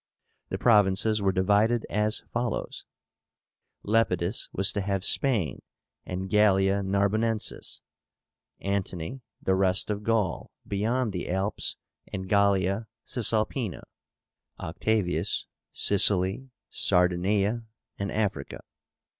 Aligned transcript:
The 0.49 0.57
provinces 0.57 1.21
were 1.21 1.31
divided 1.31 1.85
as 1.87 2.23
follows: 2.33 2.85
Lepidus 3.83 4.49
was 4.51 4.73
to 4.73 4.81
have 4.81 5.05
Spain 5.05 5.61
and 6.07 6.27
Gallia 6.27 6.81
Narbonensis; 6.81 7.81
Antony, 8.59 9.21
the 9.43 9.53
rest 9.53 9.91
of 9.91 10.01
Gaul 10.01 10.49
beyond 10.67 11.13
the 11.13 11.29
Alps 11.29 11.77
and 12.11 12.27
Gallia 12.27 12.87
Cisalpína; 13.05 13.83
Octavius, 14.59 15.45
Sicily, 15.71 16.49
Sardinia, 16.71 17.67
and 17.99 18.11
Africa. 18.11 18.61